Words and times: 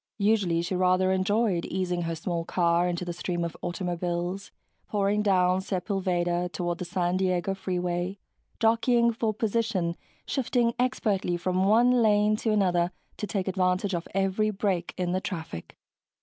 Usually 0.17 0.63
she 0.63 0.73
rather 0.75 1.11
enjoyed 1.11 1.63
easing 1.65 2.01
her 2.01 2.15
small 2.15 2.43
car 2.43 2.87
into 2.87 3.05
the 3.05 3.13
stream 3.13 3.43
of 3.43 3.55
automobiles 3.61 4.49
pouring 4.89 5.21
down 5.21 5.61
Sepulveda 5.61 6.49
toward 6.51 6.79
the 6.79 6.85
San 6.85 7.17
Diego 7.17 7.53
Freeway, 7.53 8.17
jockeying 8.59 9.11
for 9.13 9.31
position, 9.31 9.95
shifting 10.25 10.73
expertly 10.79 11.37
from 11.37 11.65
one 11.65 12.01
lane 12.01 12.35
to 12.37 12.49
another 12.49 12.91
to 13.17 13.27
take 13.27 13.47
advantage 13.47 13.93
of 13.93 14.07
every 14.15 14.49
break 14.49 14.95
in 14.97 15.11
the 15.11 15.21
traffic. 15.21 15.77